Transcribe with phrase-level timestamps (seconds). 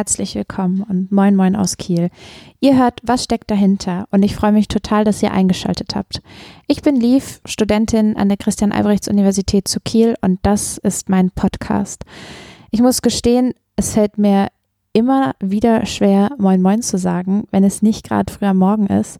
[0.00, 2.08] Herzlich willkommen und moin moin aus Kiel.
[2.58, 6.22] Ihr hört, was steckt dahinter und ich freue mich total, dass ihr eingeschaltet habt.
[6.66, 12.06] Ich bin Liv, Studentin an der Christian-Albrechts-Universität zu Kiel und das ist mein Podcast.
[12.70, 14.48] Ich muss gestehen, es fällt mir
[14.94, 19.18] immer wieder schwer, moin moin zu sagen, wenn es nicht gerade früher Morgen ist.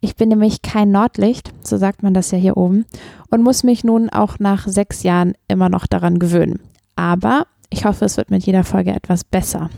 [0.00, 2.84] Ich bin nämlich kein Nordlicht, so sagt man das ja hier oben,
[3.32, 6.60] und muss mich nun auch nach sechs Jahren immer noch daran gewöhnen.
[6.94, 9.70] Aber ich hoffe, es wird mit jeder Folge etwas besser.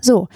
[0.00, 0.28] So,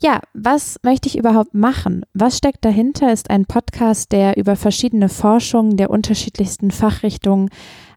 [0.00, 2.04] ja, was möchte ich überhaupt machen?
[2.12, 3.12] Was steckt dahinter?
[3.12, 7.48] Ist ein Podcast, der über verschiedene Forschungen der unterschiedlichsten Fachrichtungen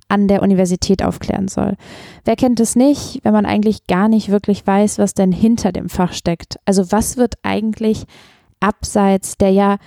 [0.07, 1.75] an der Universität aufklären soll.
[2.23, 5.89] Wer kennt es nicht, wenn man eigentlich gar nicht wirklich weiß, was denn hinter dem
[5.89, 6.59] Fach steckt?
[6.66, 8.05] Also was wird eigentlich
[8.59, 9.78] abseits der ja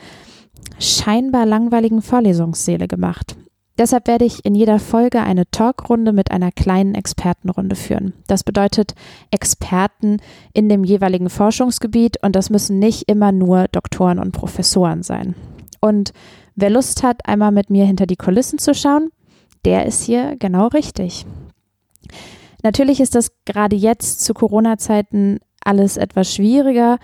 [0.79, 3.37] scheinbar langweiligen Vorlesungssäle gemacht?
[3.81, 8.13] Deshalb werde ich in jeder Folge eine Talkrunde mit einer kleinen Expertenrunde führen.
[8.27, 8.95] Das bedeutet
[9.31, 10.19] Experten
[10.53, 15.35] in dem jeweiligen Forschungsgebiet und das müssen nicht immer nur Doktoren und Professoren sein.
[15.81, 16.13] Und
[16.57, 19.13] wer Lust hat, einmal mit mir hinter die Kulissen zu schauen,
[19.65, 21.25] der ist hier genau richtig.
[22.63, 26.99] Natürlich ist das gerade jetzt zu Corona-Zeiten alles etwas schwieriger.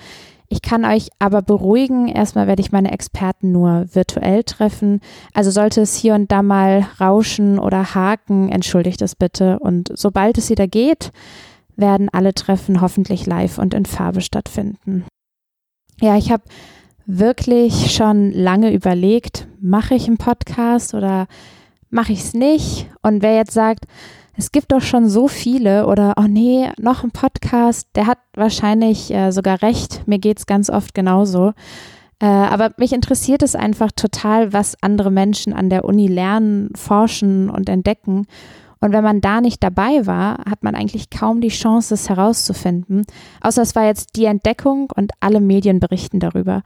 [0.48, 5.00] Ich kann euch aber beruhigen, erstmal werde ich meine Experten nur virtuell treffen.
[5.34, 9.58] Also sollte es hier und da mal rauschen oder haken, entschuldigt es bitte.
[9.58, 11.10] Und sobald es wieder geht,
[11.74, 15.04] werden alle Treffen hoffentlich live und in Farbe stattfinden.
[16.00, 16.44] Ja, ich habe
[17.06, 21.26] wirklich schon lange überlegt, mache ich einen Podcast oder
[21.90, 22.88] mache ich es nicht?
[23.02, 23.86] Und wer jetzt sagt,
[24.36, 29.12] es gibt doch schon so viele oder, oh nee, noch ein Podcast, der hat wahrscheinlich
[29.12, 30.06] äh, sogar recht.
[30.06, 31.52] Mir geht es ganz oft genauso.
[32.18, 37.50] Äh, aber mich interessiert es einfach total, was andere Menschen an der Uni lernen, forschen
[37.50, 38.26] und entdecken.
[38.80, 43.06] Und wenn man da nicht dabei war, hat man eigentlich kaum die Chance, es herauszufinden.
[43.40, 46.62] Außer es war jetzt die Entdeckung und alle Medien berichten darüber.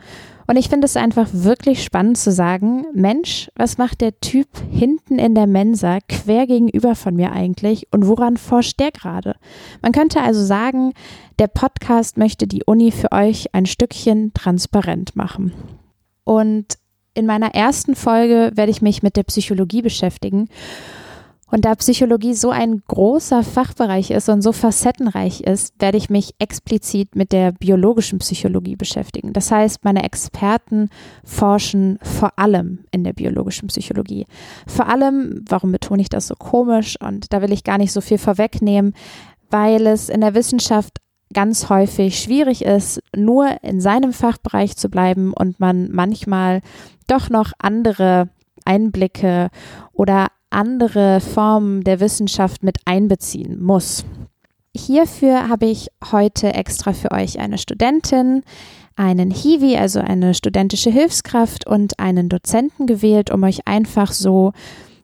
[0.49, 5.21] Und ich finde es einfach wirklich spannend zu sagen, Mensch, was macht der Typ hinten
[5.21, 9.37] in der Mensa quer gegenüber von mir eigentlich und woran forscht der gerade?
[9.81, 10.93] Man könnte also sagen,
[11.39, 15.53] der Podcast möchte die Uni für euch ein Stückchen transparent machen.
[16.25, 16.67] Und
[17.15, 20.49] in meiner ersten Folge werde ich mich mit der Psychologie beschäftigen
[21.51, 26.35] und da Psychologie so ein großer Fachbereich ist und so facettenreich ist, werde ich mich
[26.39, 29.33] explizit mit der biologischen Psychologie beschäftigen.
[29.33, 30.91] Das heißt, meine Experten
[31.25, 34.27] forschen vor allem in der biologischen Psychologie.
[34.67, 36.97] Vor allem, warum betone ich das so komisch?
[37.01, 38.95] Und da will ich gar nicht so viel vorwegnehmen,
[39.51, 40.99] weil es in der Wissenschaft
[41.33, 46.61] ganz häufig schwierig ist, nur in seinem Fachbereich zu bleiben und man manchmal
[47.07, 48.29] doch noch andere
[48.65, 49.51] Einblicke
[49.93, 54.05] oder andere Formen der Wissenschaft mit einbeziehen muss.
[54.77, 58.43] Hierfür habe ich heute extra für euch eine Studentin,
[58.97, 64.53] einen Hiwi, also eine studentische Hilfskraft und einen Dozenten gewählt, um euch einfach so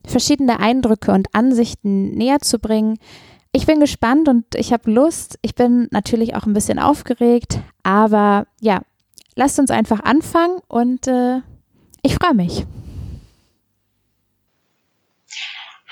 [0.07, 2.99] verschiedene Eindrücke und Ansichten näher zu bringen.
[3.53, 5.39] Ich bin gespannt und ich habe Lust.
[5.43, 8.83] Ich bin natürlich auch ein bisschen aufgeregt, aber ja,
[9.35, 11.41] lasst uns einfach anfangen und äh,
[12.03, 12.67] ich freue mich.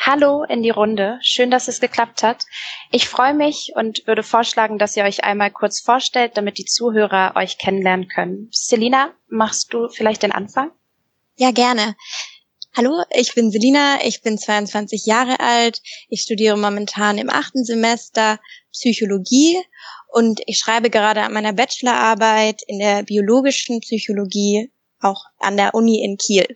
[0.07, 1.19] Hallo in die Runde.
[1.23, 2.45] Schön, dass es geklappt hat.
[2.91, 7.33] Ich freue mich und würde vorschlagen, dass ihr euch einmal kurz vorstellt, damit die Zuhörer
[7.37, 8.51] euch kennenlernen können.
[8.53, 10.73] Selina, machst du vielleicht den Anfang?
[11.37, 11.97] Ja, gerne.
[12.77, 18.39] Hallo, ich bin Selina, ich bin 22 Jahre alt, ich studiere momentan im achten Semester
[18.73, 19.57] Psychologie
[20.09, 26.05] und ich schreibe gerade an meiner Bachelorarbeit in der biologischen Psychologie auch an der Uni
[26.05, 26.47] in Kiel.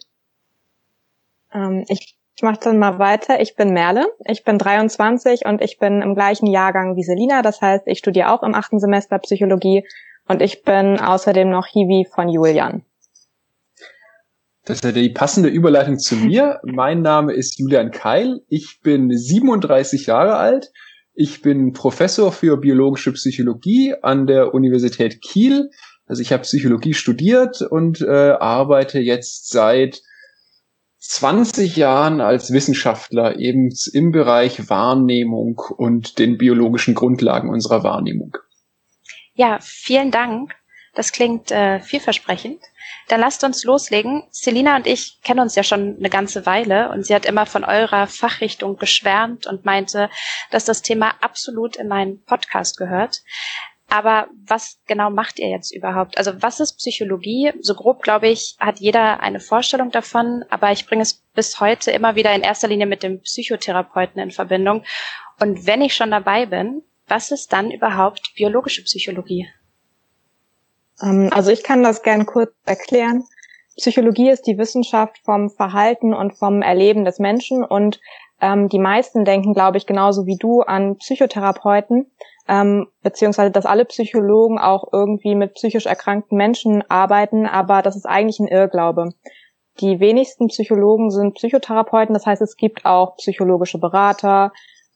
[1.54, 3.40] Ähm, ich ich mache dann mal weiter.
[3.40, 7.42] Ich bin Merle, ich bin 23 und ich bin im gleichen Jahrgang wie Selina.
[7.42, 9.84] Das heißt, ich studiere auch im achten Semester Psychologie
[10.28, 12.84] und ich bin außerdem noch Hiwi von Julian.
[14.64, 16.60] Das ist die passende Überleitung zu mir.
[16.62, 18.38] Mein Name ist Julian Keil.
[18.48, 20.70] Ich bin 37 Jahre alt.
[21.14, 25.70] Ich bin Professor für biologische Psychologie an der Universität Kiel.
[26.06, 30.02] Also ich habe Psychologie studiert und äh, arbeite jetzt seit
[31.00, 38.36] 20 Jahren als Wissenschaftler eben im Bereich Wahrnehmung und den biologischen Grundlagen unserer Wahrnehmung.
[39.34, 40.54] Ja, vielen Dank.
[40.94, 42.60] Das klingt äh, vielversprechend.
[43.06, 44.24] Dann lasst uns loslegen.
[44.30, 47.62] Selina und ich kennen uns ja schon eine ganze Weile und sie hat immer von
[47.62, 50.10] eurer Fachrichtung geschwärmt und meinte,
[50.50, 53.22] dass das Thema absolut in meinen Podcast gehört.
[53.90, 56.18] Aber was genau macht ihr jetzt überhaupt?
[56.18, 57.52] Also was ist Psychologie?
[57.60, 61.90] So grob, glaube ich, hat jeder eine Vorstellung davon, aber ich bringe es bis heute
[61.90, 64.84] immer wieder in erster Linie mit dem Psychotherapeuten in Verbindung.
[65.40, 69.48] Und wenn ich schon dabei bin, was ist dann überhaupt biologische Psychologie?
[71.02, 73.24] Ähm, also ich kann das gern kurz erklären.
[73.76, 78.00] Psychologie ist die Wissenschaft vom Verhalten und vom Erleben des Menschen und
[78.40, 82.10] ähm, die meisten denken, glaube ich, genauso wie du an Psychotherapeuten,
[82.48, 88.06] ähm, beziehungsweise dass alle Psychologen auch irgendwie mit psychisch erkrankten Menschen arbeiten, aber das ist
[88.06, 89.10] eigentlich ein Irrglaube.
[89.80, 94.52] Die wenigsten Psychologen sind Psychotherapeuten, das heißt, es gibt auch psychologische Berater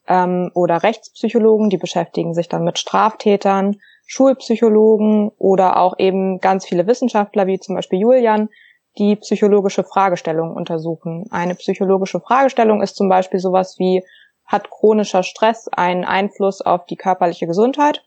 [0.07, 6.87] ähm, oder Rechtspsychologen, die beschäftigen sich dann mit Straftätern, Schulpsychologen oder auch eben ganz viele
[6.87, 8.49] Wissenschaftler, wie zum Beispiel Julian,
[8.97, 11.25] die psychologische Fragestellungen untersuchen.
[11.31, 14.03] Eine psychologische Fragestellung ist zum Beispiel sowas wie,
[14.45, 18.03] hat chronischer Stress einen Einfluss auf die körperliche Gesundheit?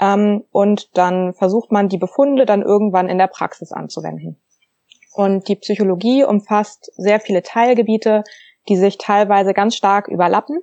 [0.00, 4.40] Ähm, und dann versucht man die Befunde dann irgendwann in der Praxis anzuwenden.
[5.12, 8.24] Und die Psychologie umfasst sehr viele Teilgebiete,
[8.68, 10.60] die sich teilweise ganz stark überlappen.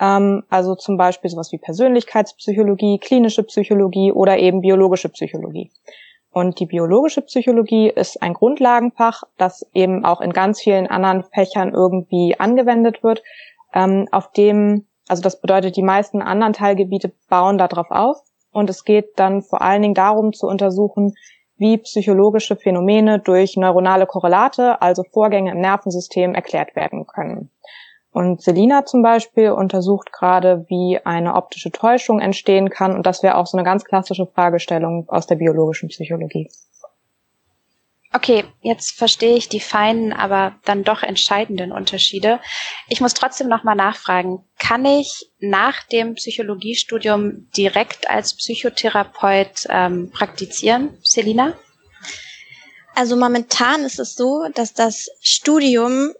[0.00, 5.70] Ähm, also zum Beispiel sowas wie Persönlichkeitspsychologie, klinische Psychologie oder eben biologische Psychologie.
[6.30, 11.72] Und die biologische Psychologie ist ein Grundlagenfach, das eben auch in ganz vielen anderen Fächern
[11.72, 13.22] irgendwie angewendet wird,
[13.74, 18.18] ähm, auf dem, also das bedeutet, die meisten anderen Teilgebiete bauen darauf auf.
[18.52, 21.14] Und es geht dann vor allen Dingen darum zu untersuchen,
[21.56, 27.50] wie psychologische Phänomene durch neuronale Korrelate, also Vorgänge im Nervensystem, erklärt werden können.
[28.12, 32.94] Und Selina zum Beispiel untersucht gerade, wie eine optische Täuschung entstehen kann.
[32.94, 36.48] Und das wäre auch so eine ganz klassische Fragestellung aus der biologischen Psychologie.
[38.16, 42.38] Okay, jetzt verstehe ich die feinen, aber dann doch entscheidenden Unterschiede.
[42.88, 50.96] Ich muss trotzdem nochmal nachfragen, kann ich nach dem Psychologiestudium direkt als Psychotherapeut ähm, praktizieren,
[51.02, 51.54] Selina?
[52.94, 56.12] Also momentan ist es so, dass das Studium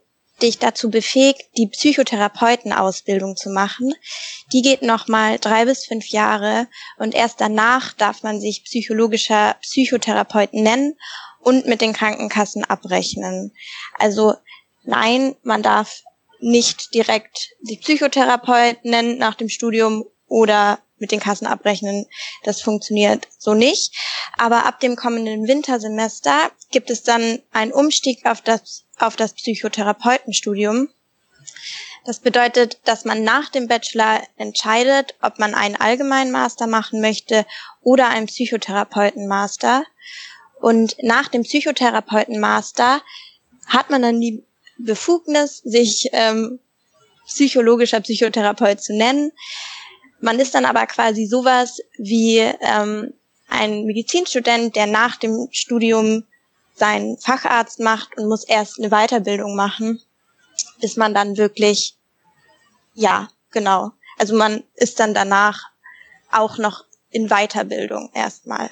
[0.43, 3.95] dich dazu befähigt, die Psychotherapeutenausbildung zu machen.
[4.53, 6.67] Die geht nochmal drei bis fünf Jahre
[6.99, 10.97] und erst danach darf man sich psychologischer Psychotherapeut nennen
[11.45, 13.53] und mit den Krankenkassen abrechnen.
[13.99, 14.35] Also
[14.83, 16.03] nein, man darf
[16.41, 22.07] nicht direkt die Psychotherapeut nennen nach dem Studium oder mit den Kassen abrechnen.
[22.45, 23.95] Das funktioniert so nicht.
[24.37, 30.89] Aber ab dem kommenden Wintersemester gibt es dann einen Umstieg auf das, auf das Psychotherapeutenstudium.
[32.05, 37.47] Das bedeutet, dass man nach dem Bachelor entscheidet, ob man einen allgemeinen Master machen möchte
[37.81, 39.85] oder einen Psychotherapeutenmaster.
[40.65, 43.03] Und nach dem Psychotherapeutenmaster
[43.67, 44.43] hat man dann die
[44.79, 46.59] Befugnis, sich ähm,
[47.27, 49.31] psychologischer Psychotherapeut zu nennen.
[50.21, 53.13] Man ist dann aber quasi sowas wie ähm,
[53.47, 56.25] ein Medizinstudent, der nach dem Studium
[56.75, 60.01] seinen Facharzt macht und muss erst eine Weiterbildung machen,
[60.81, 61.95] bis man dann wirklich,
[62.95, 63.93] ja, genau.
[64.17, 65.65] Also man ist dann danach
[66.33, 68.71] auch noch in Weiterbildung erstmal.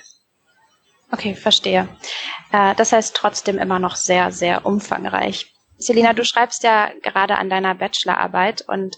[1.13, 1.89] Okay, verstehe.
[2.53, 5.53] Äh, das heißt trotzdem immer noch sehr, sehr umfangreich.
[5.77, 8.97] Selina, du schreibst ja gerade an deiner Bachelorarbeit und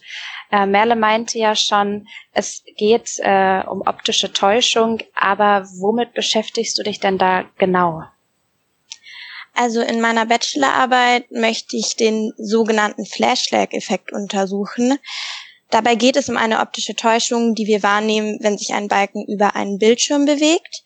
[0.52, 6.82] äh, Merle meinte ja schon, es geht äh, um optische Täuschung, aber womit beschäftigst du
[6.82, 8.05] dich denn da genau?
[9.55, 14.98] Also in meiner Bachelorarbeit möchte ich den sogenannten Flashlag-Effekt untersuchen.
[15.70, 19.56] Dabei geht es um eine optische Täuschung, die wir wahrnehmen, wenn sich ein Balken über
[19.56, 20.82] einen Bildschirm bewegt.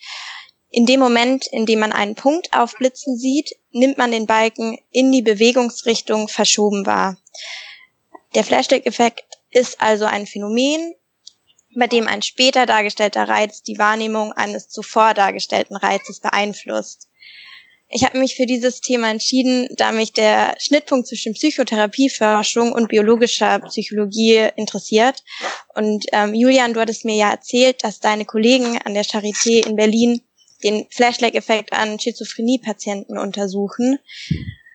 [0.71, 5.11] In dem Moment, in dem man einen Punkt aufblitzen sieht, nimmt man den Balken in
[5.11, 7.17] die Bewegungsrichtung verschoben wahr.
[8.35, 10.95] Der Flashback-Effekt ist also ein Phänomen,
[11.75, 17.09] bei dem ein später dargestellter Reiz die Wahrnehmung eines zuvor dargestellten Reizes beeinflusst.
[17.91, 23.61] Ich habe mich für dieses Thema entschieden, da mich der Schnittpunkt zwischen Psychotherapieforschung und biologischer
[23.61, 25.25] Psychologie interessiert.
[25.75, 29.77] Und ähm, Julian, du hattest mir ja erzählt, dass deine Kollegen an der Charité in
[29.77, 30.21] Berlin
[30.63, 33.99] den Flashlag-Effekt an Schizophrenie-Patienten untersuchen.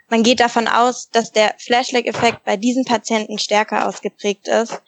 [0.09, 4.81] Man geht davon aus, dass der Flashlag-Effekt bei diesen Patienten stärker ausgeprägt ist.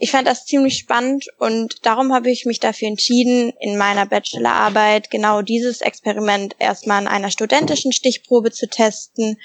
[0.00, 5.10] Ich fand das ziemlich spannend und darum habe ich mich dafür entschieden, in meiner Bachelorarbeit
[5.10, 9.38] genau dieses Experiment erstmal an einer studentischen Stichprobe zu testen,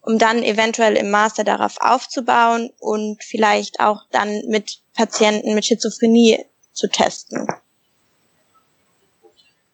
[0.00, 6.46] um dann eventuell im Master darauf aufzubauen und vielleicht auch dann mit Patienten mit Schizophrenie
[6.72, 7.46] zu testen.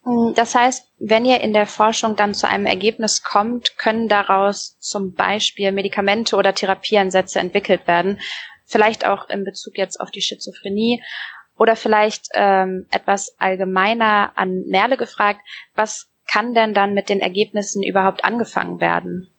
[0.07, 4.79] Hm, das heißt, wenn ihr in der Forschung dann zu einem Ergebnis kommt, können daraus
[4.79, 8.19] zum Beispiel Medikamente oder Therapieansätze entwickelt werden.
[8.65, 11.03] Vielleicht auch in Bezug jetzt auf die Schizophrenie
[11.57, 15.41] oder vielleicht ähm, etwas allgemeiner an Merle gefragt.
[15.75, 19.29] Was kann denn dann mit den Ergebnissen überhaupt angefangen werden?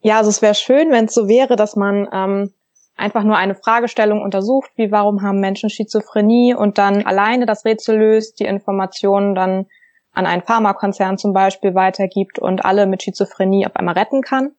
[0.00, 2.54] Ja, also es wäre schön, wenn es so wäre, dass man ähm,
[2.96, 7.98] einfach nur eine Fragestellung untersucht, wie warum haben Menschen Schizophrenie und dann alleine das Rätsel
[7.98, 9.66] löst, die Informationen dann
[10.12, 14.50] an einen Pharmakonzern zum Beispiel weitergibt und alle mit Schizophrenie auf einmal retten kann.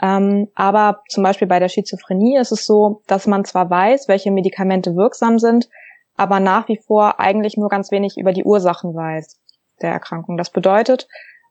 [0.00, 4.30] Ähm, aber zum Beispiel bei der Schizophrenie ist es so, dass man zwar weiß, welche
[4.30, 5.68] Medikamente wirksam sind,
[6.16, 9.40] aber nach wie vor eigentlich nur ganz wenig über die Ursachen weiß
[9.82, 10.36] der Erkrankung.
[10.36, 11.08] Das bedeutet,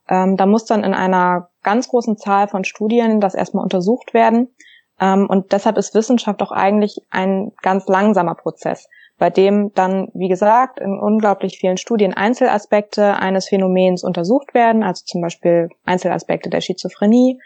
[0.08, 4.54] ähm, da muss dann in einer ganz großen Zahl von Studien das erstmal untersucht werden.
[5.00, 10.28] Ähm, und deshalb ist Wissenschaft auch eigentlich ein ganz langsamer Prozess, bei dem dann, wie
[10.28, 16.60] gesagt, in unglaublich vielen Studien Einzelaspekte eines Phänomens untersucht werden, also zum Beispiel Einzelaspekte der
[16.60, 17.40] Schizophrenie,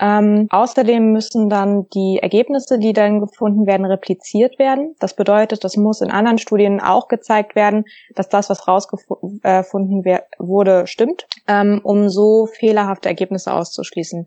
[0.00, 4.96] ähm, außerdem müssen dann die Ergebnisse, die dann gefunden werden, repliziert werden.
[4.98, 10.20] Das bedeutet, das muss in anderen Studien auch gezeigt werden, dass das, was rausgefunden äh,
[10.38, 14.26] wurde, stimmt, ähm, um so fehlerhafte Ergebnisse auszuschließen.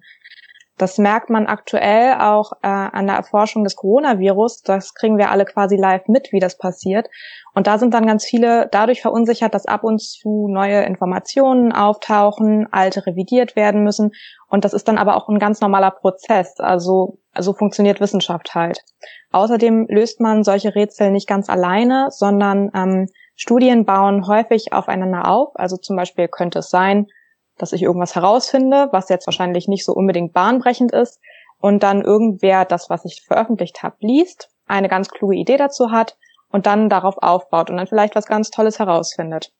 [0.77, 4.63] Das merkt man aktuell auch äh, an der Erforschung des Coronavirus.
[4.63, 7.07] Das kriegen wir alle quasi live mit, wie das passiert.
[7.53, 12.67] Und da sind dann ganz viele dadurch verunsichert, dass ab und zu neue Informationen auftauchen,
[12.71, 14.11] alte revidiert werden müssen.
[14.49, 16.59] Und das ist dann aber auch ein ganz normaler Prozess.
[16.59, 18.79] Also, also funktioniert Wissenschaft halt.
[19.31, 25.49] Außerdem löst man solche Rätsel nicht ganz alleine, sondern ähm, Studien bauen häufig aufeinander auf.
[25.53, 27.07] Also zum Beispiel könnte es sein,
[27.63, 31.21] dass ich irgendwas herausfinde, was jetzt wahrscheinlich nicht so unbedingt bahnbrechend ist,
[31.61, 36.17] und dann irgendwer das, was ich veröffentlicht habe, liest, eine ganz kluge Idee dazu hat
[36.51, 39.53] und dann darauf aufbaut und dann vielleicht was ganz Tolles herausfindet.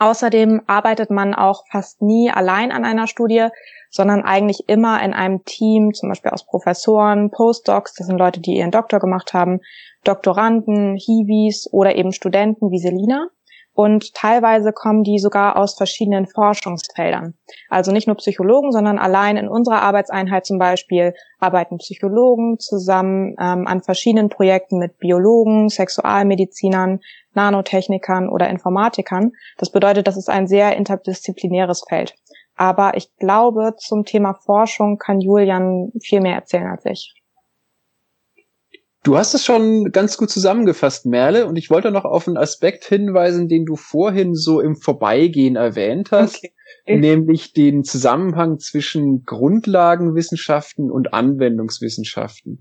[0.00, 3.46] Außerdem arbeitet man auch fast nie allein an einer Studie,
[3.90, 8.56] sondern eigentlich immer in einem Team, zum Beispiel aus Professoren, Postdocs, das sind Leute, die
[8.56, 9.60] ihren Doktor gemacht haben,
[10.02, 13.28] Doktoranden, Hiwis oder eben Studenten wie Selina
[13.72, 17.34] und teilweise kommen die sogar aus verschiedenen Forschungsfeldern.
[17.68, 23.66] Also nicht nur Psychologen, sondern allein in unserer Arbeitseinheit zum Beispiel arbeiten Psychologen zusammen ähm,
[23.66, 27.00] an verschiedenen Projekten mit Biologen, Sexualmedizinern,
[27.34, 29.32] Nanotechnikern oder Informatikern.
[29.56, 32.14] Das bedeutet, das ist ein sehr interdisziplinäres Feld.
[32.56, 37.14] Aber ich glaube, zum Thema Forschung kann Julian viel mehr erzählen als ich.
[39.02, 42.84] Du hast es schon ganz gut zusammengefasst, Merle, und ich wollte noch auf einen Aspekt
[42.84, 46.44] hinweisen, den du vorhin so im Vorbeigehen erwähnt hast,
[46.84, 46.98] okay.
[46.98, 52.60] nämlich den Zusammenhang zwischen Grundlagenwissenschaften und Anwendungswissenschaften.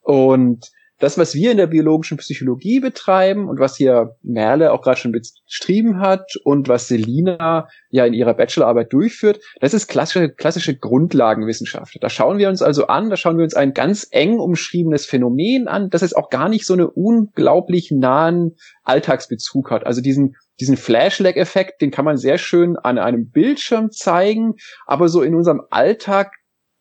[0.00, 4.98] Und das, was wir in der biologischen Psychologie betreiben und was hier Merle auch gerade
[4.98, 10.76] schon beschrieben hat und was Selina ja in ihrer Bachelorarbeit durchführt, das ist klassische, klassische
[10.76, 11.96] Grundlagenwissenschaft.
[12.00, 15.66] Da schauen wir uns also an, da schauen wir uns ein ganz eng umschriebenes Phänomen
[15.66, 19.86] an, das jetzt auch gar nicht so einen unglaublich nahen Alltagsbezug hat.
[19.86, 25.22] Also diesen diesen Flashlag-Effekt, den kann man sehr schön an einem Bildschirm zeigen, aber so
[25.22, 26.34] in unserem Alltag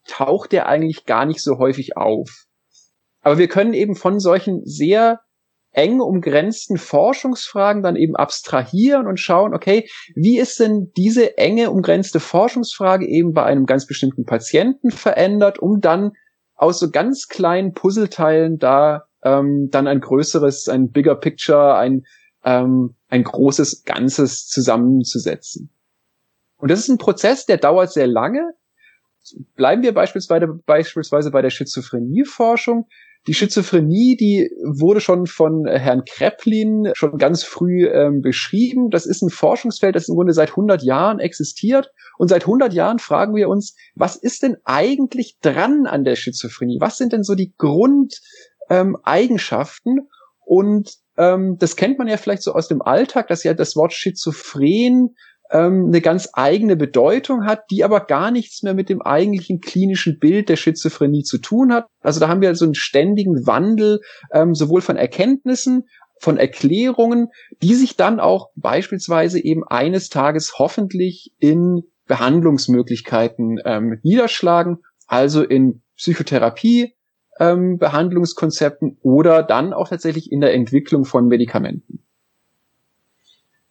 [0.06, 2.49] taucht der eigentlich gar nicht so häufig auf.
[3.22, 5.20] Aber wir können eben von solchen sehr
[5.72, 12.20] eng umgrenzten Forschungsfragen dann eben abstrahieren und schauen, okay, wie ist denn diese enge umgrenzte
[12.20, 16.12] Forschungsfrage eben bei einem ganz bestimmten Patienten verändert, um dann
[16.56, 22.04] aus so ganz kleinen Puzzleteilen da ähm, dann ein größeres, ein bigger Picture, ein,
[22.44, 25.72] ähm, ein großes Ganzes zusammenzusetzen.
[26.58, 28.54] Und das ist ein Prozess, der dauert sehr lange.
[29.56, 32.88] Bleiben wir beispielsweise, beispielsweise bei der Schizophrenieforschung.
[33.30, 38.90] Die Schizophrenie, die wurde schon von Herrn Kreplin schon ganz früh ähm, beschrieben.
[38.90, 41.92] Das ist ein Forschungsfeld, das im Grunde seit 100 Jahren existiert.
[42.18, 46.80] Und seit 100 Jahren fragen wir uns, was ist denn eigentlich dran an der Schizophrenie?
[46.80, 50.00] Was sind denn so die Grundeigenschaften?
[50.00, 50.08] Ähm,
[50.44, 53.94] und ähm, das kennt man ja vielleicht so aus dem Alltag, dass ja das Wort
[53.94, 55.14] Schizophren
[55.52, 60.20] ähm, eine ganz eigene Bedeutung hat, die aber gar nichts mehr mit dem eigentlichen klinischen
[60.20, 61.88] Bild der Schizophrenie zu tun hat.
[62.02, 64.00] Also da haben wir so einen ständigen Wandel
[64.32, 65.84] ähm, sowohl von Erkenntnissen,
[66.20, 67.30] von Erklärungen,
[67.62, 75.82] die sich dann auch beispielsweise eben eines Tages hoffentlich in Behandlungsmöglichkeiten ähm, niederschlagen, also in
[75.96, 76.94] Psychotherapie,
[77.40, 82.04] ähm, Behandlungskonzepten oder dann auch tatsächlich in der Entwicklung von Medikamenten.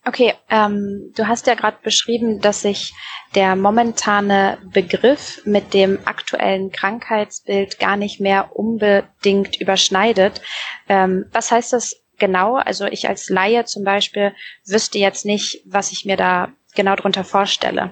[0.08, 2.94] Okay, ähm, du hast ja gerade beschrieben, dass sich
[3.34, 10.40] der momentane Begriff mit dem aktuellen Krankheitsbild gar nicht mehr unbedingt überschneidet.
[10.88, 12.54] Ähm, was heißt das genau?
[12.54, 14.32] Also ich als Laie zum Beispiel
[14.64, 17.90] wüsste jetzt nicht, was ich mir da genau drunter vorstelle.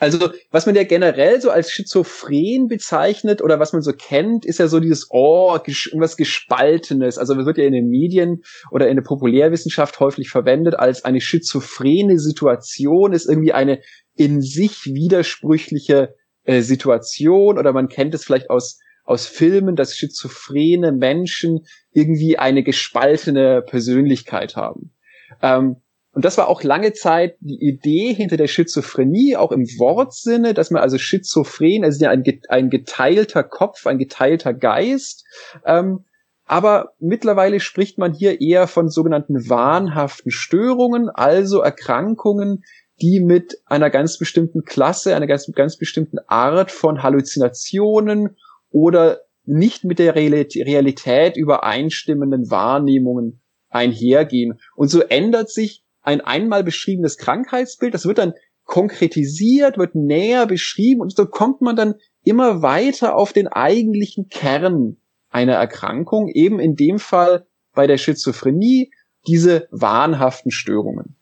[0.00, 4.58] Also, was man ja generell so als schizophren bezeichnet oder was man so kennt, ist
[4.58, 7.18] ja so dieses, oh, irgendwas Gespaltenes.
[7.18, 11.20] Also, es wird ja in den Medien oder in der Populärwissenschaft häufig verwendet als eine
[11.20, 13.80] schizophrene Situation, ist irgendwie eine
[14.16, 16.14] in sich widersprüchliche
[16.44, 22.62] äh, Situation oder man kennt es vielleicht aus aus Filmen, dass schizophrene Menschen irgendwie eine
[22.62, 24.94] gespaltene Persönlichkeit haben.
[25.42, 25.76] Ähm,
[26.12, 30.70] und das war auch lange Zeit die Idee hinter der Schizophrenie, auch im Wortsinne, dass
[30.70, 35.24] man also schizophren, also ein, ein geteilter Kopf, ein geteilter Geist.
[35.64, 36.04] Ähm,
[36.46, 42.64] aber mittlerweile spricht man hier eher von sogenannten wahnhaften Störungen, also Erkrankungen,
[43.00, 48.36] die mit einer ganz bestimmten Klasse, einer ganz, ganz bestimmten Art von Halluzinationen
[48.70, 54.58] oder nicht mit der Realität übereinstimmenden Wahrnehmungen einhergehen.
[54.74, 61.00] Und so ändert sich ein einmal beschriebenes Krankheitsbild, das wird dann konkretisiert, wird näher beschrieben
[61.00, 64.96] und so kommt man dann immer weiter auf den eigentlichen Kern
[65.30, 68.92] einer Erkrankung, eben in dem Fall bei der Schizophrenie
[69.26, 71.16] diese wahnhaften Störungen.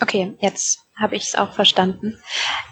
[0.00, 2.18] Okay, jetzt habe ich es auch verstanden.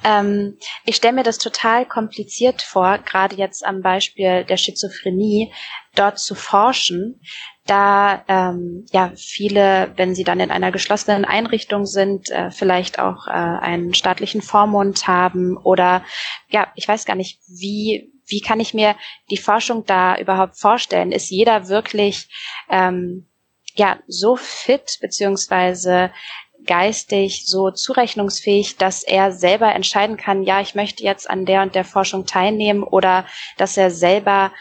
[0.04, 5.52] Ähm, ich stelle mir das total kompliziert vor, gerade jetzt am Beispiel der Schizophrenie,
[5.94, 7.20] dort zu forschen,
[7.66, 13.26] da ähm, ja viele, wenn sie dann in einer geschlossenen Einrichtung sind, äh, vielleicht auch
[13.26, 16.04] äh, einen staatlichen Vormund haben oder
[16.48, 18.96] ja, ich weiß gar nicht, wie wie kann ich mir
[19.30, 21.12] die Forschung da überhaupt vorstellen?
[21.12, 22.28] Ist jeder wirklich
[22.70, 23.26] ähm,
[23.74, 26.10] ja so fit beziehungsweise
[26.66, 31.74] geistig so zurechnungsfähig, dass er selber entscheiden kann, ja, ich möchte jetzt an der und
[31.74, 33.26] der Forschung teilnehmen oder
[33.58, 34.52] dass er selber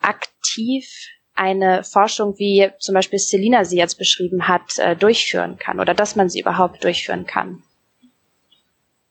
[0.00, 0.86] aktiv
[1.34, 6.16] eine Forschung, wie zum Beispiel Selina sie jetzt beschrieben hat, äh, durchführen kann oder dass
[6.16, 7.62] man sie überhaupt durchführen kann.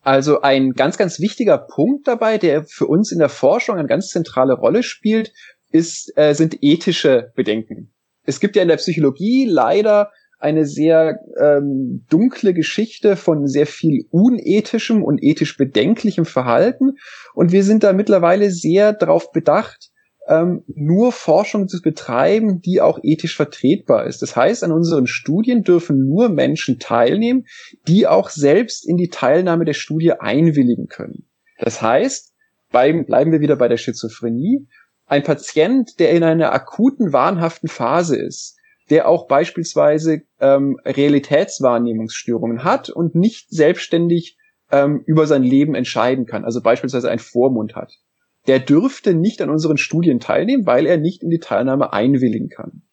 [0.03, 4.07] Also ein ganz, ganz wichtiger Punkt dabei, der für uns in der Forschung eine ganz
[4.07, 5.31] zentrale Rolle spielt,
[5.71, 7.91] ist, äh, sind ethische Bedenken.
[8.23, 14.05] Es gibt ja in der Psychologie leider eine sehr ähm, dunkle Geschichte von sehr viel
[14.09, 16.97] unethischem und ethisch bedenklichem Verhalten.
[17.35, 19.90] Und wir sind da mittlerweile sehr darauf bedacht,
[20.27, 24.21] ähm, nur Forschung zu betreiben, die auch ethisch vertretbar ist.
[24.21, 27.45] Das heißt, an unseren Studien dürfen nur Menschen teilnehmen,
[27.87, 31.27] die auch selbst in die Teilnahme der Studie einwilligen können.
[31.59, 32.33] Das heißt,
[32.71, 34.67] beim, bleiben wir wieder bei der Schizophrenie,
[35.07, 38.57] ein Patient, der in einer akuten wahnhaften Phase ist,
[38.89, 44.37] der auch beispielsweise ähm, Realitätswahrnehmungsstörungen hat und nicht selbstständig
[44.71, 47.99] ähm, über sein Leben entscheiden kann, also beispielsweise einen Vormund hat
[48.47, 52.83] der dürfte nicht an unseren Studien teilnehmen, weil er nicht in die Teilnahme einwilligen kann.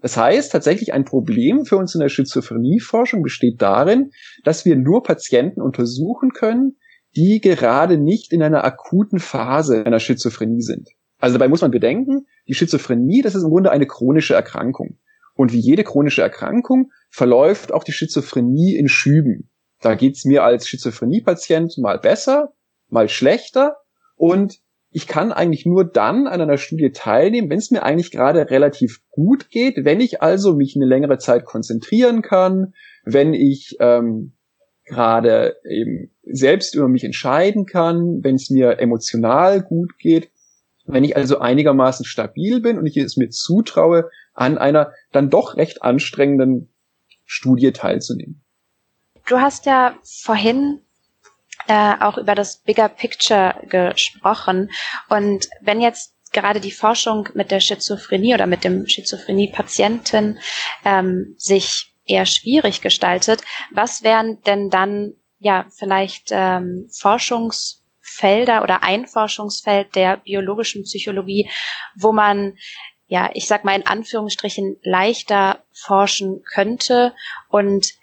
[0.00, 4.10] Das heißt, tatsächlich ein Problem für uns in der Schizophrenieforschung besteht darin,
[4.44, 6.76] dass wir nur Patienten untersuchen können,
[7.16, 10.88] die gerade nicht in einer akuten Phase einer Schizophrenie sind.
[11.18, 14.98] Also dabei muss man bedenken, die Schizophrenie, das ist im Grunde eine chronische Erkrankung.
[15.34, 19.50] Und wie jede chronische Erkrankung verläuft auch die Schizophrenie in Schüben.
[19.80, 22.52] Da geht's mir als Schizophrenie-Patient mal besser,
[22.88, 23.76] mal schlechter.
[24.16, 24.58] Und
[24.90, 29.00] ich kann eigentlich nur dann an einer Studie teilnehmen, wenn es mir eigentlich gerade relativ
[29.10, 32.72] gut geht, wenn ich also mich eine längere Zeit konzentrieren kann,
[33.04, 34.32] wenn ich ähm,
[34.86, 40.30] gerade eben selbst über mich entscheiden kann, wenn es mir emotional gut geht,
[40.86, 45.56] wenn ich also einigermaßen stabil bin und ich es mir zutraue, an einer dann doch
[45.56, 46.72] recht anstrengenden
[47.26, 48.42] Studie teilzunehmen.
[49.28, 50.80] Du hast ja vorhin
[51.68, 54.70] äh, auch über das Bigger Picture gesprochen.
[55.08, 60.40] Und wenn jetzt gerade die Forschung mit der Schizophrenie oder mit dem Schizophrenie-Patienten
[60.84, 69.06] ähm, sich eher schwierig gestaltet, was wären denn dann ja vielleicht ähm, Forschungsfelder oder ein
[69.06, 71.50] Forschungsfeld der biologischen Psychologie,
[71.96, 72.56] wo man
[73.10, 77.14] ja, ich sag mal in Anführungsstrichen leichter forschen könnte
[77.48, 77.94] und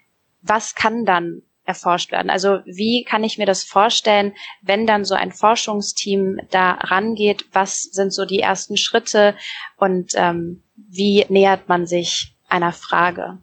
[0.42, 2.30] was kann dann erforscht werden.
[2.30, 7.46] Also wie kann ich mir das vorstellen, wenn dann so ein Forschungsteam da rangeht?
[7.52, 9.36] Was sind so die ersten Schritte
[9.78, 13.40] und ähm, wie nähert man sich einer Frage?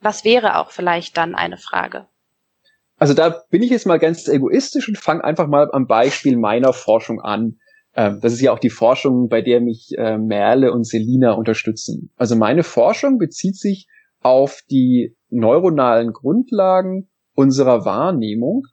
[0.00, 2.06] Was wäre auch vielleicht dann eine Frage?
[2.98, 6.72] Also da bin ich jetzt mal ganz egoistisch und fange einfach mal am Beispiel meiner
[6.72, 7.58] Forschung an.
[7.94, 12.10] Ähm, das ist ja auch die Forschung, bei der mich äh, Merle und Selina unterstützen.
[12.16, 13.86] Also meine Forschung bezieht sich
[14.20, 18.64] auf die neuronalen Grundlagen unserer Wahrnehmung.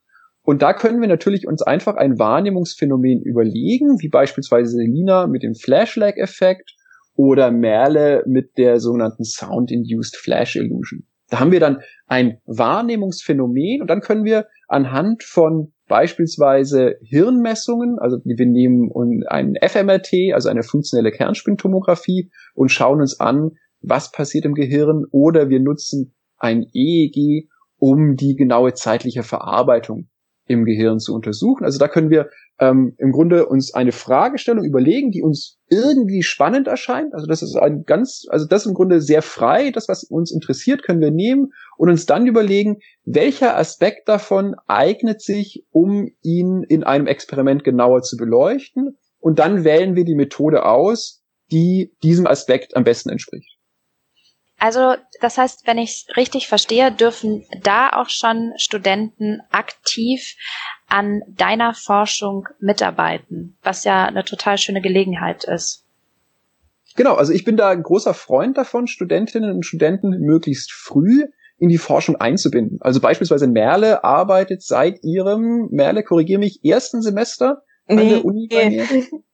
[0.41, 5.55] Und da können wir natürlich uns einfach ein Wahrnehmungsphänomen überlegen, wie beispielsweise Selina mit dem
[5.55, 6.75] Flash-Lag-Effekt
[7.15, 11.07] oder Merle mit der sogenannten Sound-Induced Flash Illusion.
[11.29, 18.17] Da haben wir dann ein Wahrnehmungsphänomen und dann können wir anhand von beispielsweise Hirnmessungen, also
[18.23, 18.91] wir nehmen
[19.27, 25.49] einen fMRT, also eine funktionelle Kernspintomographie und schauen uns an, was passiert im Gehirn oder
[25.49, 30.07] wir nutzen ein EEG, um die genaue zeitliche Verarbeitung
[30.47, 31.65] im Gehirn zu untersuchen.
[31.65, 36.67] Also da können wir ähm, im Grunde uns eine Fragestellung überlegen, die uns irgendwie spannend
[36.67, 37.13] erscheint.
[37.13, 39.71] Also das ist ein ganz, also das ist im Grunde sehr frei.
[39.71, 45.21] Das, was uns interessiert, können wir nehmen und uns dann überlegen, welcher Aspekt davon eignet
[45.21, 48.97] sich, um ihn in einem Experiment genauer zu beleuchten.
[49.19, 53.54] Und dann wählen wir die Methode aus, die diesem Aspekt am besten entspricht.
[54.57, 60.35] Also das heißt, wenn ich es richtig verstehe, dürfen da auch schon Studenten aktiv
[60.87, 65.83] an deiner Forschung mitarbeiten, was ja eine total schöne Gelegenheit ist.
[66.95, 71.25] Genau, also ich bin da ein großer Freund davon, Studentinnen und Studenten möglichst früh
[71.57, 72.79] in die Forschung einzubinden.
[72.81, 78.47] Also beispielsweise Merle arbeitet seit ihrem, Merle, korrigiere mich, ersten Semester an nee, der Uni
[78.49, 78.85] bei mir.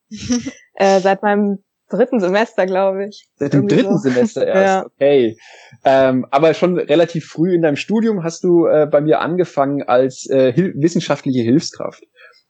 [0.75, 3.27] äh, seit meinem dritten Semester, glaube ich.
[3.35, 4.09] Seit dem dritten so.
[4.09, 4.65] Semester erst.
[4.65, 4.85] Ja.
[4.85, 5.37] Okay.
[5.83, 10.27] Ähm, aber schon relativ früh in deinem Studium hast du äh, bei mir angefangen als
[10.29, 12.03] äh, hil wissenschaftliche Hilfskraft.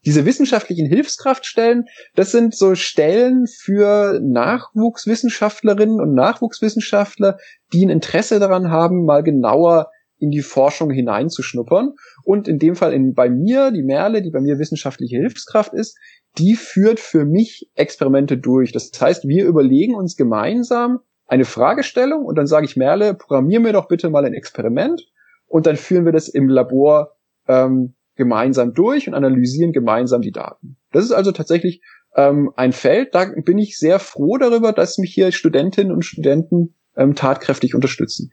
[0.04, 1.84] Diese wissenschaftlichen Hilfskraftstellen,
[2.16, 7.38] das sind so Stellen für Nachwuchswissenschaftlerinnen und Nachwuchswissenschaftler,
[7.72, 9.90] die ein Interesse daran haben, mal genauer
[10.22, 11.94] in die Forschung hineinzuschnuppern.
[12.24, 15.98] Und in dem Fall in, bei mir, die Merle, die bei mir wissenschaftliche Hilfskraft ist,
[16.38, 18.72] die führt für mich Experimente durch.
[18.72, 23.72] Das heißt, wir überlegen uns gemeinsam eine Fragestellung und dann sage ich Merle, programmier mir
[23.72, 25.02] doch bitte mal ein Experiment
[25.46, 27.16] und dann führen wir das im Labor
[27.48, 30.76] ähm, gemeinsam durch und analysieren gemeinsam die Daten.
[30.92, 31.82] Das ist also tatsächlich
[32.14, 36.74] ähm, ein Feld, da bin ich sehr froh darüber, dass mich hier Studentinnen und Studenten
[36.96, 38.30] ähm, tatkräftig unterstützen.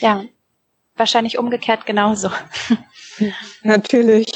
[0.00, 0.24] Ja,
[0.96, 2.30] wahrscheinlich umgekehrt genauso.
[3.62, 4.32] Natürlich.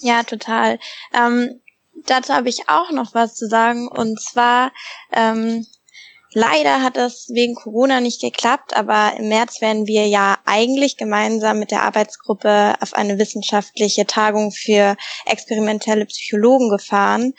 [0.00, 0.78] Ja, total.
[1.14, 1.60] Ähm,
[2.06, 3.88] dazu habe ich auch noch was zu sagen.
[3.88, 4.72] Und zwar,
[5.12, 5.66] ähm,
[6.32, 11.58] leider hat das wegen Corona nicht geklappt, aber im März werden wir ja eigentlich gemeinsam
[11.58, 14.96] mit der Arbeitsgruppe auf eine wissenschaftliche Tagung für
[15.26, 17.34] experimentelle Psychologen gefahren.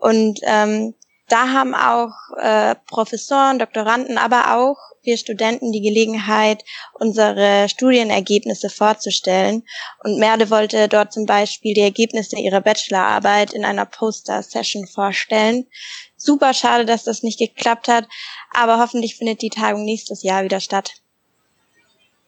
[0.00, 0.94] Und ähm,
[1.34, 9.64] da haben auch äh, Professoren, Doktoranden, aber auch wir Studenten die Gelegenheit, unsere Studienergebnisse vorzustellen.
[10.04, 15.66] Und Merle wollte dort zum Beispiel die Ergebnisse ihrer Bachelorarbeit in einer Poster-Session vorstellen.
[16.16, 18.06] Super schade, dass das nicht geklappt hat,
[18.52, 20.92] aber hoffentlich findet die Tagung nächstes Jahr wieder statt.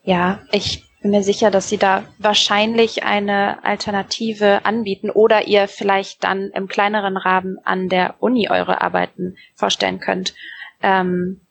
[0.03, 6.23] Ja, ich bin mir sicher, dass Sie da wahrscheinlich eine Alternative anbieten oder ihr vielleicht
[6.23, 10.33] dann im kleineren Rahmen an der Uni eure Arbeiten vorstellen könnt.
[10.81, 11.41] Ähm,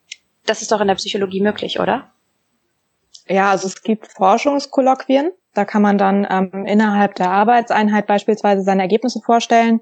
[0.45, 2.11] das ist doch in der Psychologie möglich, oder?
[3.27, 5.31] Ja, also es gibt Forschungskolloquien.
[5.53, 9.81] Da kann man dann ähm, innerhalb der Arbeitseinheit beispielsweise seine Ergebnisse vorstellen.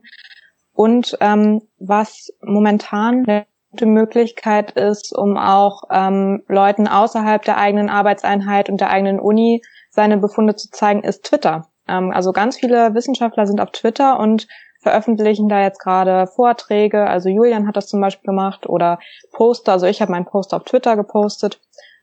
[0.74, 3.46] Und ähm, was momentan
[3.76, 9.62] gute Möglichkeit ist, um auch ähm, Leuten außerhalb der eigenen Arbeitseinheit und der eigenen Uni
[9.90, 11.68] seine Befunde zu zeigen, ist Twitter.
[11.90, 14.48] Ähm, also ganz viele Wissenschaftler sind auf Twitter und
[14.82, 17.06] veröffentlichen da jetzt gerade Vorträge.
[17.06, 18.98] Also Julian hat das zum Beispiel gemacht oder
[19.34, 19.74] Poster.
[19.74, 21.60] Also ich habe meinen Post auf Twitter gepostet.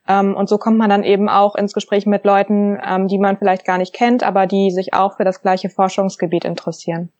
[0.06, 3.38] Ähm, und so kommt man dann eben auch ins Gespräch mit Leuten, ähm, die man
[3.38, 7.10] vielleicht gar nicht kennt, aber die sich auch für das gleiche Forschungsgebiet interessieren.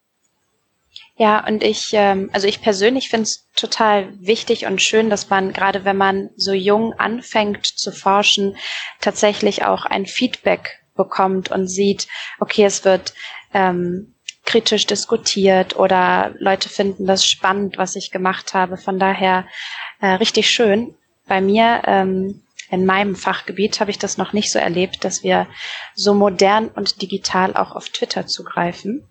[1.22, 5.52] Ja, und ich, ähm, also ich persönlich finde es total wichtig und schön, dass man
[5.52, 8.56] gerade wenn man so jung anfängt zu forschen,
[9.00, 12.08] tatsächlich auch ein Feedback bekommt und sieht,
[12.40, 13.14] okay, es wird
[13.54, 18.76] ähm, kritisch diskutiert oder Leute finden das spannend, was ich gemacht habe.
[18.76, 19.46] Von daher
[20.00, 20.96] äh, richtig schön.
[21.28, 25.46] Bei mir ähm, in meinem Fachgebiet habe ich das noch nicht so erlebt, dass wir
[25.94, 29.06] so modern und digital auch auf Twitter zugreifen.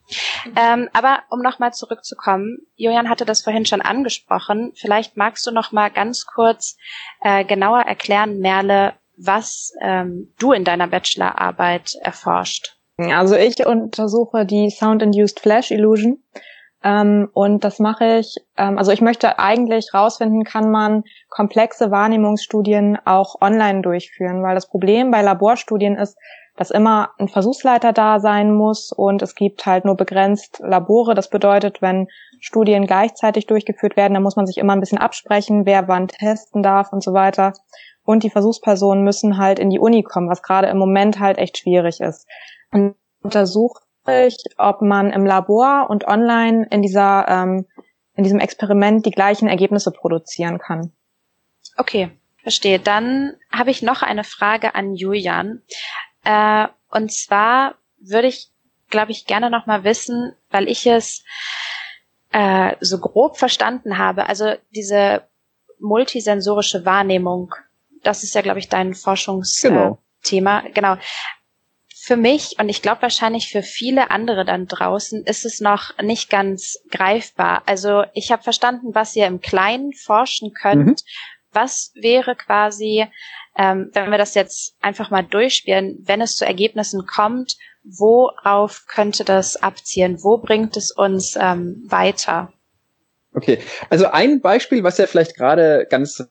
[0.60, 4.72] Ähm, aber um nochmal zurückzukommen, Julian hatte das vorhin schon angesprochen.
[4.76, 6.76] Vielleicht magst du noch mal ganz kurz
[7.22, 12.78] äh, genauer erklären, Merle, was ähm, du in deiner Bachelorarbeit erforscht.
[12.98, 16.24] Also ich untersuche die Sound-Induced Flash Illusion.
[16.84, 22.98] Ähm, und das mache ich, ähm, also ich möchte eigentlich rausfinden, kann man komplexe Wahrnehmungsstudien
[23.06, 26.18] auch online durchführen, weil das Problem bei Laborstudien ist,
[26.58, 31.16] dass immer ein Versuchsleiter da sein muss und es gibt halt nur begrenzt Labore.
[31.16, 32.08] Das bedeutet, wenn
[32.40, 36.62] Studien gleichzeitig durchgeführt werden, dann muss man sich immer ein bisschen absprechen, wer wann testen
[36.62, 37.54] darf und so weiter.
[38.04, 41.60] Und die Versuchspersonen müssen halt in die Uni kommen, was gerade im Moment halt echt
[41.60, 42.28] schwierig ist.
[42.72, 47.66] Und untersuche ich, ob man im Labor und online in dieser ähm,
[48.16, 50.92] in diesem Experiment die gleichen Ergebnisse produzieren kann.
[51.78, 52.12] Okay,
[52.42, 52.80] verstehe.
[52.80, 55.62] Dann habe ich noch eine Frage an Julian.
[56.24, 58.50] Äh, und zwar würde ich,
[58.90, 61.24] glaube ich, gerne noch mal wissen, weil ich es
[62.32, 64.28] äh, so grob verstanden habe.
[64.28, 65.24] Also diese
[65.80, 67.54] multisensorische Wahrnehmung,
[68.04, 69.98] das ist ja, glaube ich, dein Forschungsthema.
[70.24, 70.60] Genau.
[70.66, 70.98] Äh, genau
[72.04, 76.32] für mich und ich glaube wahrscheinlich für viele andere dann draußen ist es noch nicht
[76.32, 77.62] ganz greifbar.
[77.68, 80.88] Also ich habe verstanden, was ihr im Kleinen forschen könnt.
[80.88, 80.96] Mhm.
[81.52, 83.06] Was wäre quasi,
[83.56, 89.24] ähm, wenn wir das jetzt einfach mal durchspielen, wenn es zu Ergebnissen kommt, worauf könnte
[89.24, 90.24] das abzielen?
[90.24, 92.52] Wo bringt es uns ähm, weiter?
[93.36, 93.60] Okay,
[93.92, 96.24] also ein Beispiel, was ja vielleicht gerade ganz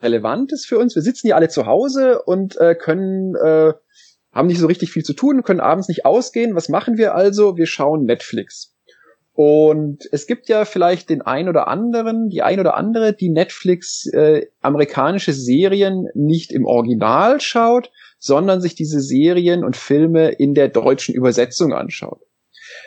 [0.00, 0.94] relevant ist für uns.
[0.94, 3.72] Wir sitzen hier alle zu Hause und äh, können äh,
[4.36, 6.54] haben nicht so richtig viel zu tun, können abends nicht ausgehen.
[6.54, 7.56] Was machen wir also?
[7.56, 8.74] Wir schauen Netflix.
[9.32, 14.06] Und es gibt ja vielleicht den ein oder anderen, die ein oder andere, die Netflix
[14.06, 20.68] äh, amerikanische Serien nicht im Original schaut, sondern sich diese Serien und Filme in der
[20.68, 22.20] deutschen Übersetzung anschaut.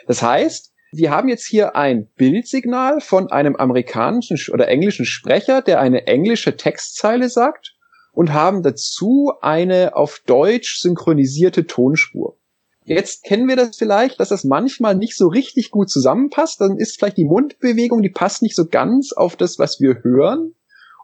[0.06, 5.80] Das heißt, wir haben jetzt hier ein Bildsignal von einem amerikanischen oder englischen Sprecher, der
[5.80, 7.76] eine englische Textzeile sagt
[8.20, 12.36] und haben dazu eine auf Deutsch synchronisierte Tonspur.
[12.84, 16.60] Jetzt kennen wir das vielleicht, dass das manchmal nicht so richtig gut zusammenpasst.
[16.60, 20.52] Dann ist vielleicht die Mundbewegung, die passt nicht so ganz auf das, was wir hören.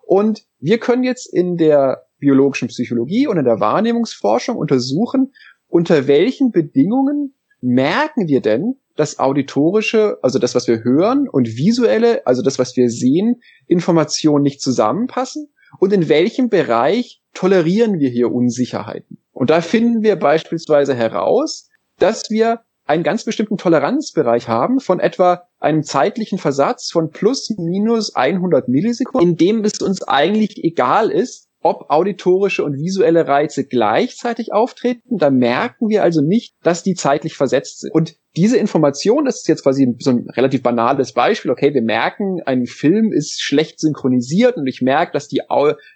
[0.05, 5.33] Und wir können jetzt in der biologischen Psychologie und in der Wahrnehmungsforschung untersuchen,
[5.69, 12.27] unter welchen Bedingungen merken wir denn, dass auditorische, also das, was wir hören, und visuelle,
[12.27, 18.33] also das, was wir sehen, Informationen nicht zusammenpassen und in welchem Bereich tolerieren wir hier
[18.33, 19.19] Unsicherheiten.
[19.33, 25.49] Und da finden wir beispielsweise heraus, dass wir einen ganz bestimmten Toleranzbereich haben von etwa
[25.59, 31.46] einem zeitlichen Versatz von plus minus 100 Millisekunden, in dem es uns eigentlich egal ist,
[31.67, 35.19] ob auditorische und visuelle Reize gleichzeitig auftreten.
[35.19, 37.93] Da merken wir also nicht, dass die zeitlich versetzt sind.
[37.93, 41.51] Und diese Information, das ist jetzt quasi so ein relativ banales Beispiel.
[41.51, 45.41] Okay, wir merken, ein Film ist schlecht synchronisiert und ich merke, dass die,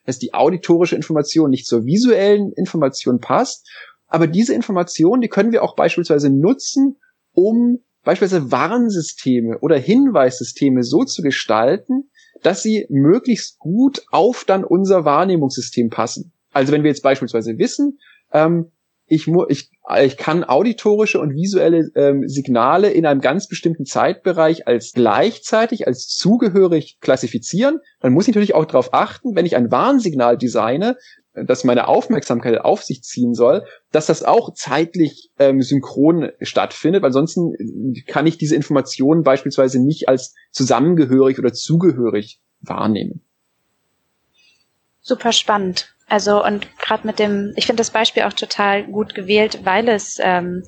[0.05, 3.69] dass die auditorische Information nicht zur visuellen Information passt.
[4.09, 6.97] Aber diese Information, die können wir auch beispielsweise nutzen,
[7.33, 12.11] um beispielsweise Warnsysteme oder Hinweissysteme so zu gestalten,
[12.43, 16.33] dass sie möglichst gut auf dann unser Wahrnehmungssystem passen.
[16.53, 17.99] Also wenn wir jetzt beispielsweise wissen,
[18.33, 18.73] ähm,
[19.13, 19.71] ich, ich,
[20.05, 26.07] ich kann auditorische und visuelle ähm, Signale in einem ganz bestimmten Zeitbereich als gleichzeitig, als
[26.07, 30.97] zugehörig klassifizieren, dann muss ich natürlich auch darauf achten, wenn ich ein Warnsignal designe,
[31.35, 37.13] das meine Aufmerksamkeit auf sich ziehen soll, dass das auch zeitlich ähm, synchron stattfindet, weil
[37.13, 37.39] sonst
[38.07, 43.23] kann ich diese Informationen beispielsweise nicht als zusammengehörig oder zugehörig wahrnehmen.
[45.01, 45.95] Super spannend.
[46.09, 50.19] Also und gerade mit dem, ich finde das Beispiel auch total gut gewählt, weil es
[50.21, 50.65] ähm,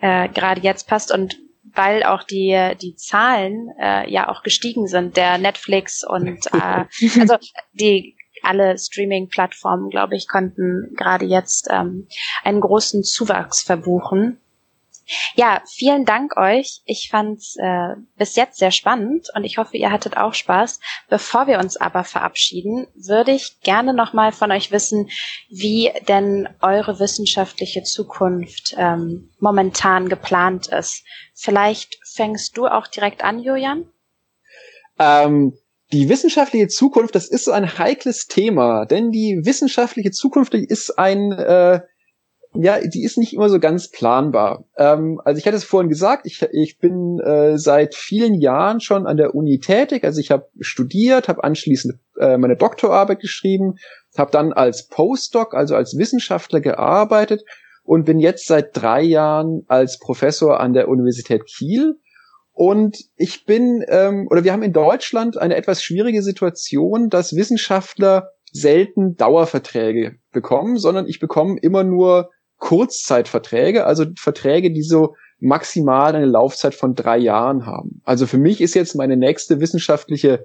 [0.00, 1.38] äh, gerade jetzt passt und
[1.74, 6.84] weil auch die die Zahlen äh, ja auch gestiegen sind, der Netflix und äh,
[7.20, 7.36] also
[7.72, 12.08] die alle Streaming-Plattformen, glaube ich, konnten gerade jetzt ähm,
[12.44, 14.38] einen großen Zuwachs verbuchen.
[15.34, 16.80] Ja, vielen Dank euch.
[16.84, 20.80] Ich fand's äh, bis jetzt sehr spannend und ich hoffe, ihr hattet auch Spaß.
[21.08, 25.10] Bevor wir uns aber verabschieden, würde ich gerne nochmal von euch wissen,
[25.48, 31.04] wie denn eure wissenschaftliche Zukunft ähm, momentan geplant ist.
[31.34, 33.86] Vielleicht fängst du auch direkt an, Julian?
[34.98, 35.58] Ähm,
[35.92, 40.98] die wissenschaftliche Zukunft, das ist so ein heikles Thema, denn die wissenschaftliche Zukunft die ist
[40.98, 41.80] ein, äh,
[42.54, 44.64] ja, die ist nicht immer so ganz planbar.
[44.76, 49.06] Ähm, also ich hatte es vorhin gesagt, ich, ich bin äh, seit vielen Jahren schon
[49.06, 50.04] an der Uni tätig.
[50.04, 53.74] Also ich habe studiert, habe anschließend äh, meine Doktorarbeit geschrieben,
[54.16, 57.42] habe dann als Postdoc, also als Wissenschaftler gearbeitet
[57.84, 61.96] und bin jetzt seit drei Jahren als Professor an der Universität Kiel
[62.52, 68.30] und ich bin, ähm, oder wir haben in Deutschland eine etwas schwierige Situation, dass Wissenschaftler
[68.52, 76.26] selten Dauerverträge bekommen, sondern ich bekomme immer nur Kurzzeitverträge, also Verträge, die so maximal eine
[76.26, 78.00] Laufzeit von drei Jahren haben.
[78.04, 80.44] Also für mich ist jetzt meine nächste wissenschaftliche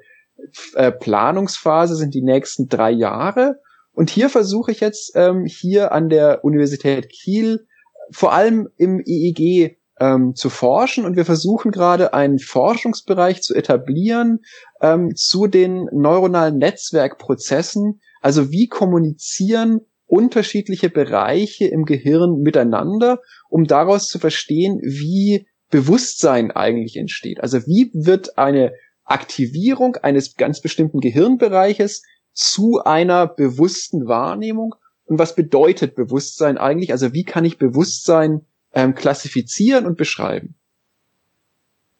[0.76, 3.60] äh, Planungsphase sind die nächsten drei Jahre.
[3.92, 7.68] Und hier versuche ich jetzt ähm, hier an der Universität Kiel
[8.12, 14.40] vor allem im EEG ähm, zu forschen und wir versuchen gerade einen Forschungsbereich zu etablieren
[14.82, 18.00] ähm, zu den neuronalen Netzwerkprozessen.
[18.22, 26.96] Also wie kommunizieren unterschiedliche Bereiche im Gehirn miteinander, um daraus zu verstehen, wie Bewusstsein eigentlich
[26.96, 27.42] entsteht.
[27.42, 28.72] Also wie wird eine
[29.04, 36.92] Aktivierung eines ganz bestimmten Gehirnbereiches zu einer bewussten Wahrnehmung und was bedeutet Bewusstsein eigentlich?
[36.92, 38.46] Also wie kann ich Bewusstsein
[38.78, 40.56] ähm, klassifizieren und beschreiben.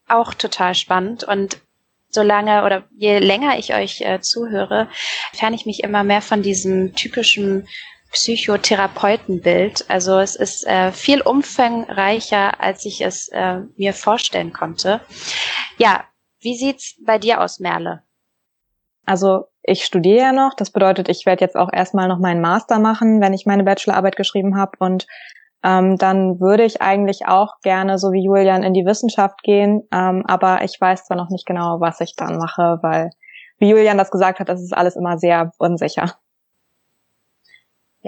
[0.06, 1.60] Auch total spannend und
[2.08, 4.88] solange oder je länger ich euch äh, zuhöre,
[5.32, 7.66] ferne ich mich immer mehr von diesem typischen
[8.12, 9.90] Psychotherapeutenbild.
[9.90, 15.00] Also es ist äh, viel umfangreicher, als ich es äh, mir vorstellen konnte.
[15.78, 16.04] Ja,
[16.40, 18.04] wie sieht's bei dir aus, Merle?
[19.04, 20.54] Also ich studiere ja noch.
[20.54, 24.16] Das bedeutet, ich werde jetzt auch erstmal noch meinen Master machen, wenn ich meine Bachelorarbeit
[24.16, 24.72] geschrieben habe.
[24.78, 25.06] Und
[25.64, 29.82] ähm, dann würde ich eigentlich auch gerne, so wie Julian, in die Wissenschaft gehen.
[29.92, 33.10] Ähm, aber ich weiß zwar noch nicht genau, was ich dann mache, weil,
[33.58, 36.14] wie Julian das gesagt hat, das ist alles immer sehr unsicher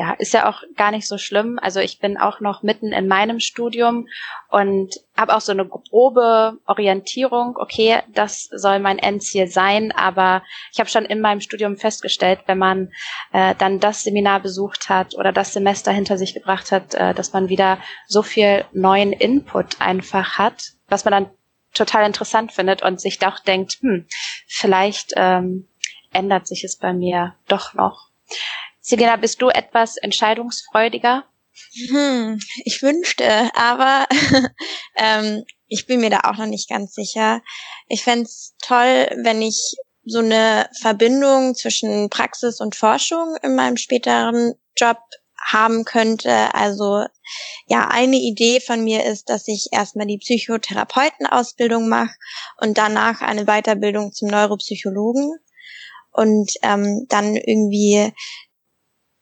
[0.00, 1.58] ja, ist ja auch gar nicht so schlimm.
[1.60, 4.08] Also ich bin auch noch mitten in meinem Studium
[4.48, 7.58] und habe auch so eine grobe Orientierung.
[7.58, 12.56] Okay, das soll mein Endziel sein, aber ich habe schon in meinem Studium festgestellt, wenn
[12.56, 12.92] man
[13.34, 17.34] äh, dann das Seminar besucht hat oder das Semester hinter sich gebracht hat, äh, dass
[17.34, 21.30] man wieder so viel neuen Input einfach hat, was man dann
[21.74, 24.06] total interessant findet und sich doch denkt, hm,
[24.46, 25.68] vielleicht ähm,
[26.10, 28.08] ändert sich es bei mir doch noch.
[28.80, 31.24] Selena, bist du etwas entscheidungsfreudiger?
[31.88, 34.06] Hm, ich wünschte, aber
[34.96, 37.42] ähm, ich bin mir da auch noch nicht ganz sicher.
[37.88, 38.28] Ich fände
[38.62, 44.98] toll, wenn ich so eine Verbindung zwischen Praxis und Forschung in meinem späteren Job
[45.44, 46.54] haben könnte.
[46.54, 47.04] Also
[47.66, 52.14] ja, eine Idee von mir ist, dass ich erstmal die Psychotherapeutenausbildung mache
[52.60, 55.32] und danach eine Weiterbildung zum Neuropsychologen
[56.12, 58.12] und ähm, dann irgendwie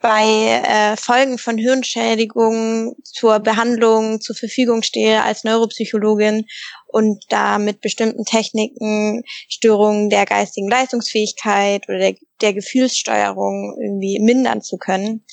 [0.01, 6.47] bei äh, Folgen von Hirnschädigungen zur Behandlung zur Verfügung stehe als Neuropsychologin
[6.87, 14.63] und da mit bestimmten Techniken Störungen der geistigen Leistungsfähigkeit oder der, der Gefühlssteuerung irgendwie mindern
[14.63, 15.25] zu können.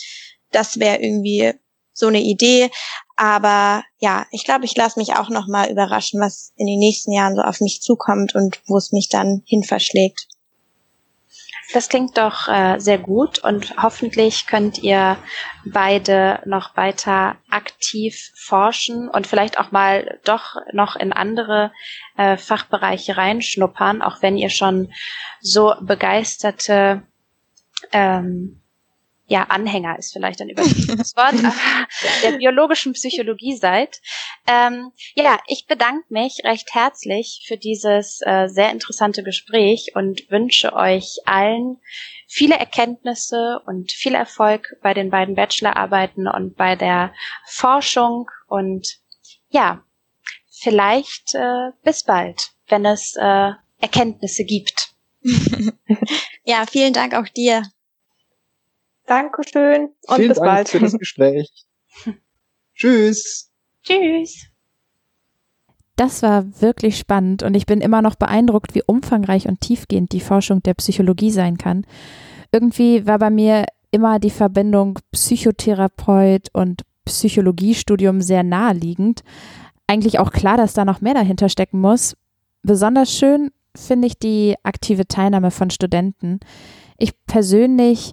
[0.51, 1.53] Das wäre irgendwie
[1.93, 2.69] so eine Idee.
[3.15, 7.13] Aber ja, ich glaube, ich lasse mich auch noch mal überraschen, was in den nächsten
[7.13, 10.27] Jahren so auf mich zukommt und wo es mich dann hin verschlägt.
[11.73, 15.17] Das klingt doch äh, sehr gut und hoffentlich könnt ihr
[15.65, 21.71] beide noch weiter aktiv forschen und vielleicht auch mal doch noch in andere
[22.17, 24.93] äh, Fachbereiche reinschnuppern, auch wenn ihr schon
[25.41, 27.01] so begeisterte
[27.91, 28.61] ähm,
[29.27, 31.33] ja, Anhänger ist vielleicht ein übertriebenes Wort,
[32.23, 33.99] der biologischen Psychologie seid.
[34.47, 40.73] Ähm, ja, ich bedanke mich recht herzlich für dieses äh, sehr interessante Gespräch und wünsche
[40.73, 41.77] euch allen
[42.27, 47.13] viele Erkenntnisse und viel Erfolg bei den beiden Bachelorarbeiten und bei der
[47.47, 48.99] Forschung und
[49.49, 49.83] ja,
[50.51, 54.93] vielleicht äh, bis bald, wenn es äh, Erkenntnisse gibt.
[56.43, 57.63] ja, vielen Dank auch dir.
[59.07, 60.69] Dankeschön und Vielen bis Dank bald.
[60.69, 61.49] für das Gespräch.
[62.75, 63.51] Tschüss.
[63.83, 64.47] Tschüss.
[65.95, 70.19] Das war wirklich spannend und ich bin immer noch beeindruckt, wie umfangreich und tiefgehend die
[70.19, 71.85] Forschung der Psychologie sein kann.
[72.51, 79.21] Irgendwie war bei mir immer die Verbindung Psychotherapeut und Psychologiestudium sehr naheliegend.
[79.87, 82.17] Eigentlich auch klar, dass da noch mehr dahinter stecken muss.
[82.63, 86.39] Besonders schön finde ich die aktive Teilnahme von Studenten.
[86.97, 88.11] Ich persönlich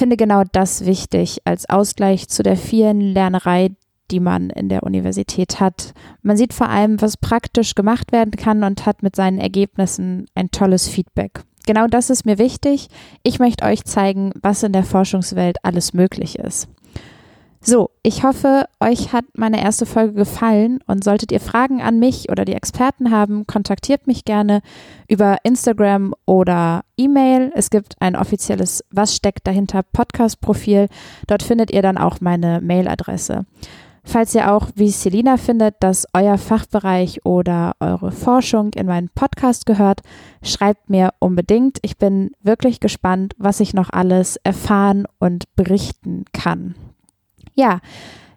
[0.00, 3.72] finde genau das wichtig als Ausgleich zu der vielen Lernerei,
[4.10, 5.92] die man in der Universität hat.
[6.22, 10.50] Man sieht vor allem, was praktisch gemacht werden kann und hat mit seinen Ergebnissen ein
[10.50, 11.42] tolles Feedback.
[11.66, 12.88] Genau das ist mir wichtig.
[13.22, 16.66] Ich möchte euch zeigen, was in der Forschungswelt alles möglich ist.
[17.62, 22.30] So, ich hoffe, euch hat meine erste Folge gefallen und solltet ihr Fragen an mich
[22.30, 24.62] oder die Experten haben, kontaktiert mich gerne
[25.08, 27.52] über Instagram oder E-Mail.
[27.54, 30.88] Es gibt ein offizielles Was steckt dahinter Podcast-Profil.
[31.26, 33.44] Dort findet ihr dann auch meine Mailadresse.
[34.04, 39.66] Falls ihr auch, wie Selina findet, dass euer Fachbereich oder eure Forschung in meinen Podcast
[39.66, 40.00] gehört,
[40.42, 41.78] schreibt mir unbedingt.
[41.82, 46.74] Ich bin wirklich gespannt, was ich noch alles erfahren und berichten kann.
[47.54, 47.80] Ja,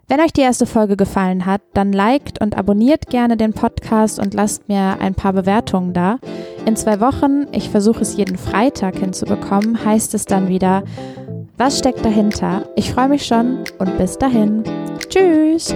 [0.10, 4.33] wenn euch die erste Folge gefallen hat, dann liked und abonniert gerne den Podcast und
[4.33, 6.19] lasst mir ein paar Bewertungen da.
[6.65, 10.83] In zwei Wochen, ich versuche es jeden Freitag hinzubekommen, heißt es dann wieder,
[11.58, 12.67] was steckt dahinter?
[12.75, 14.63] Ich freue mich schon und bis dahin.
[15.10, 15.73] Tschüss!